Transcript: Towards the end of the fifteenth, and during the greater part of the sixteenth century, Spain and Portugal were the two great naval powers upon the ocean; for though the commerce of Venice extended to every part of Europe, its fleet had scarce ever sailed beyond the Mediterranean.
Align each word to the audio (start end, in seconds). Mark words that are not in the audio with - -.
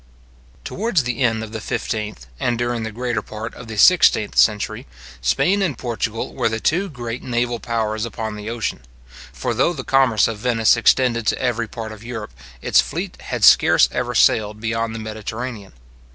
Towards 0.63 1.03
the 1.03 1.19
end 1.21 1.43
of 1.43 1.51
the 1.51 1.61
fifteenth, 1.61 2.25
and 2.39 2.57
during 2.57 2.81
the 2.81 2.91
greater 2.91 3.21
part 3.21 3.53
of 3.53 3.67
the 3.67 3.77
sixteenth 3.77 4.35
century, 4.35 4.87
Spain 5.21 5.61
and 5.61 5.77
Portugal 5.77 6.33
were 6.33 6.49
the 6.49 6.59
two 6.59 6.89
great 6.89 7.21
naval 7.21 7.59
powers 7.59 8.03
upon 8.03 8.35
the 8.35 8.49
ocean; 8.49 8.79
for 9.31 9.53
though 9.53 9.73
the 9.73 9.83
commerce 9.83 10.27
of 10.27 10.39
Venice 10.39 10.75
extended 10.75 11.27
to 11.27 11.39
every 11.39 11.67
part 11.67 11.91
of 11.91 12.03
Europe, 12.03 12.33
its 12.63 12.81
fleet 12.81 13.15
had 13.21 13.43
scarce 13.43 13.87
ever 13.91 14.15
sailed 14.15 14.59
beyond 14.59 14.95
the 14.95 14.99
Mediterranean. 14.99 15.71